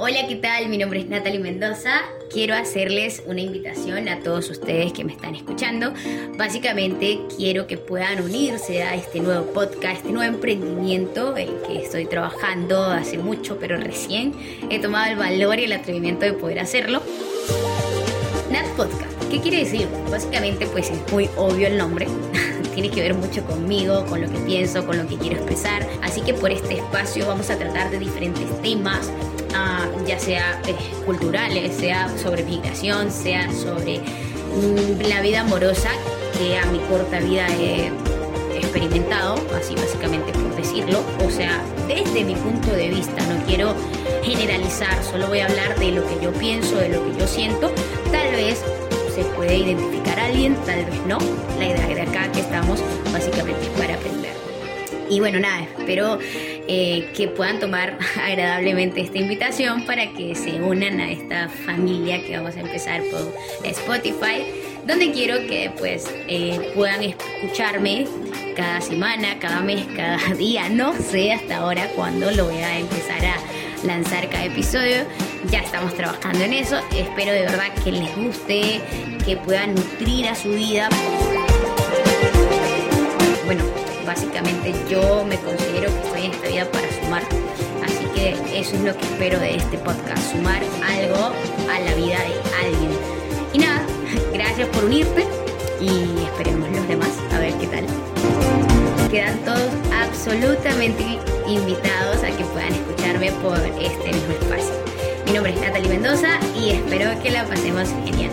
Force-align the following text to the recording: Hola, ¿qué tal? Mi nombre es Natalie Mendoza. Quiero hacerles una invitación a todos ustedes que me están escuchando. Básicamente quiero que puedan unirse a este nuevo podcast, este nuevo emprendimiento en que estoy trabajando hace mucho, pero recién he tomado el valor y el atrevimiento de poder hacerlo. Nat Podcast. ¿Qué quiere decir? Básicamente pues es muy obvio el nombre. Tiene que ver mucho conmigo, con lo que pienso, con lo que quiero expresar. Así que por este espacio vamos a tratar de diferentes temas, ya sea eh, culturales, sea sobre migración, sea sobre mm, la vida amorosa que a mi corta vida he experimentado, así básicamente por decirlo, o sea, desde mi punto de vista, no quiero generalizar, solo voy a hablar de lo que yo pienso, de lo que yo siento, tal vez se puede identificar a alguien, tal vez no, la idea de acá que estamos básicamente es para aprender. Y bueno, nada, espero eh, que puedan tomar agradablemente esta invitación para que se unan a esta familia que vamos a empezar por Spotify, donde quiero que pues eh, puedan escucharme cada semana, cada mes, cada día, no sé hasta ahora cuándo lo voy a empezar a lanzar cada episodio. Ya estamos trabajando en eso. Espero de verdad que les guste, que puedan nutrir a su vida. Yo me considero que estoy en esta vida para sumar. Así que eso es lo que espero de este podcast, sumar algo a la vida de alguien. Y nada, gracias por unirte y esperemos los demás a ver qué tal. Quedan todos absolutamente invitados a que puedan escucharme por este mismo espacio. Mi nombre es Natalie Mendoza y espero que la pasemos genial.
Hola, 0.00 0.28
¿qué 0.28 0.36
tal? 0.36 0.68
Mi 0.68 0.78
nombre 0.78 1.00
es 1.00 1.08
Natalie 1.08 1.40
Mendoza. 1.40 2.02
Quiero 2.30 2.54
hacerles 2.54 3.20
una 3.26 3.40
invitación 3.40 4.08
a 4.08 4.20
todos 4.20 4.48
ustedes 4.48 4.92
que 4.92 5.02
me 5.02 5.12
están 5.12 5.34
escuchando. 5.34 5.92
Básicamente 6.36 7.18
quiero 7.36 7.66
que 7.66 7.78
puedan 7.78 8.22
unirse 8.22 8.84
a 8.84 8.94
este 8.94 9.18
nuevo 9.18 9.52
podcast, 9.52 9.96
este 9.96 10.12
nuevo 10.12 10.34
emprendimiento 10.34 11.36
en 11.36 11.48
que 11.66 11.82
estoy 11.82 12.06
trabajando 12.06 12.84
hace 12.84 13.18
mucho, 13.18 13.58
pero 13.58 13.76
recién 13.76 14.34
he 14.70 14.78
tomado 14.78 15.10
el 15.10 15.18
valor 15.18 15.58
y 15.58 15.64
el 15.64 15.72
atrevimiento 15.72 16.26
de 16.26 16.32
poder 16.32 16.60
hacerlo. 16.60 17.02
Nat 18.52 18.68
Podcast. 18.76 19.12
¿Qué 19.32 19.40
quiere 19.40 19.58
decir? 19.58 19.88
Básicamente 20.12 20.68
pues 20.68 20.90
es 20.90 21.12
muy 21.12 21.28
obvio 21.36 21.66
el 21.66 21.76
nombre. 21.76 22.06
Tiene 22.72 22.90
que 22.90 23.00
ver 23.00 23.14
mucho 23.14 23.44
conmigo, 23.44 24.06
con 24.06 24.20
lo 24.20 24.30
que 24.30 24.38
pienso, 24.46 24.86
con 24.86 24.96
lo 24.96 25.08
que 25.08 25.16
quiero 25.16 25.38
expresar. 25.38 25.84
Así 26.02 26.20
que 26.20 26.34
por 26.34 26.52
este 26.52 26.74
espacio 26.74 27.26
vamos 27.26 27.50
a 27.50 27.58
tratar 27.58 27.90
de 27.90 27.98
diferentes 27.98 28.62
temas, 28.62 29.10
ya 30.06 30.18
sea 30.18 30.60
eh, 30.66 30.74
culturales, 31.04 31.76
sea 31.76 32.08
sobre 32.18 32.42
migración, 32.44 33.10
sea 33.10 33.50
sobre 33.52 33.98
mm, 33.98 35.08
la 35.08 35.20
vida 35.20 35.40
amorosa 35.40 35.90
que 36.38 36.56
a 36.56 36.66
mi 36.66 36.78
corta 36.80 37.20
vida 37.20 37.46
he 37.48 37.90
experimentado, 38.56 39.34
así 39.56 39.74
básicamente 39.74 40.32
por 40.32 40.54
decirlo, 40.56 41.00
o 41.24 41.30
sea, 41.30 41.62
desde 41.86 42.24
mi 42.24 42.34
punto 42.34 42.70
de 42.70 42.88
vista, 42.88 43.22
no 43.26 43.44
quiero 43.46 43.74
generalizar, 44.22 45.02
solo 45.04 45.28
voy 45.28 45.40
a 45.40 45.46
hablar 45.46 45.78
de 45.78 45.92
lo 45.92 46.06
que 46.06 46.22
yo 46.22 46.32
pienso, 46.32 46.76
de 46.76 46.90
lo 46.90 47.04
que 47.04 47.18
yo 47.18 47.26
siento, 47.26 47.72
tal 48.12 48.30
vez 48.32 48.62
se 49.14 49.24
puede 49.34 49.56
identificar 49.56 50.18
a 50.18 50.26
alguien, 50.26 50.54
tal 50.66 50.84
vez 50.84 51.00
no, 51.06 51.18
la 51.58 51.66
idea 51.66 51.86
de 51.86 52.02
acá 52.02 52.30
que 52.32 52.40
estamos 52.40 52.80
básicamente 53.12 53.62
es 53.62 53.80
para 53.80 53.94
aprender. 53.94 54.47
Y 55.10 55.20
bueno, 55.20 55.38
nada, 55.40 55.62
espero 55.62 56.18
eh, 56.66 57.10
que 57.16 57.28
puedan 57.28 57.60
tomar 57.60 57.98
agradablemente 58.22 59.00
esta 59.00 59.18
invitación 59.18 59.84
para 59.86 60.12
que 60.12 60.34
se 60.34 60.60
unan 60.60 61.00
a 61.00 61.10
esta 61.10 61.48
familia 61.48 62.22
que 62.24 62.36
vamos 62.36 62.56
a 62.56 62.60
empezar 62.60 63.02
por 63.10 63.32
Spotify, 63.64 64.44
donde 64.86 65.10
quiero 65.12 65.46
que 65.46 65.70
pues 65.78 66.06
eh, 66.28 66.72
puedan 66.74 67.02
escucharme 67.02 68.06
cada 68.54 68.80
semana, 68.80 69.38
cada 69.38 69.60
mes, 69.60 69.86
cada 69.96 70.18
día, 70.38 70.68
no 70.68 70.94
sé 70.94 71.32
hasta 71.32 71.58
ahora 71.58 71.88
cuándo 71.94 72.30
lo 72.30 72.46
voy 72.46 72.58
a 72.58 72.78
empezar 72.78 73.24
a 73.24 73.36
lanzar 73.86 74.28
cada 74.28 74.44
episodio. 74.44 75.04
Ya 75.50 75.60
estamos 75.60 75.94
trabajando 75.94 76.44
en 76.44 76.52
eso. 76.52 76.76
Espero 76.94 77.32
de 77.32 77.42
verdad 77.42 77.72
que 77.84 77.92
les 77.92 78.16
guste, 78.16 78.80
que 79.24 79.36
puedan 79.36 79.74
nutrir 79.74 80.26
a 80.28 80.34
su 80.34 80.50
vida. 80.50 80.88
Yo 84.88 85.24
me 85.24 85.36
considero 85.38 85.88
que 85.92 86.00
estoy 86.06 86.26
en 86.26 86.32
esta 86.32 86.48
vida 86.48 86.70
para 86.70 86.88
sumar. 87.02 87.22
Así 87.84 88.04
que 88.14 88.30
eso 88.56 88.76
es 88.76 88.82
lo 88.82 88.96
que 88.96 89.04
espero 89.04 89.40
de 89.40 89.56
este 89.56 89.78
podcast, 89.78 90.30
sumar 90.30 90.62
algo 90.86 91.32
a 91.68 91.80
la 91.80 91.94
vida 91.94 92.18
de 92.20 92.64
alguien. 92.64 92.90
Y 93.52 93.58
nada, 93.58 93.82
gracias 94.32 94.68
por 94.68 94.84
unirte 94.84 95.26
y 95.80 96.22
esperemos 96.22 96.70
los 96.70 96.86
demás 96.86 97.10
a 97.32 97.38
ver 97.40 97.52
qué 97.54 97.66
tal. 97.66 97.84
Quedan 99.10 99.38
todos 99.40 99.72
absolutamente 99.92 101.18
invitados 101.48 102.22
a 102.22 102.30
que 102.36 102.44
puedan 102.44 102.72
escucharme 102.72 103.32
por 103.42 103.58
este 103.58 104.12
mismo 104.12 104.34
espacio. 104.40 104.74
Mi 105.26 105.32
nombre 105.32 105.52
es 105.52 105.60
Natalie 105.60 105.88
Mendoza 105.88 106.38
y 106.56 106.70
espero 106.70 107.20
que 107.22 107.30
la 107.30 107.44
pasemos 107.44 107.88
genial. 108.04 108.30